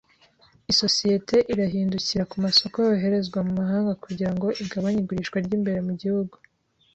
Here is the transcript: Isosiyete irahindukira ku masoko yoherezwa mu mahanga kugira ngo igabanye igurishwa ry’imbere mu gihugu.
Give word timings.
Isosiyete 0.71 1.37
irahindukira 1.53 2.23
ku 2.31 2.35
masoko 2.45 2.77
yoherezwa 2.89 3.39
mu 3.47 3.53
mahanga 3.61 3.91
kugira 4.03 4.31
ngo 4.35 4.47
igabanye 4.63 4.99
igurishwa 5.01 5.37
ry’imbere 5.45 5.79
mu 5.87 5.93
gihugu. 6.01 6.35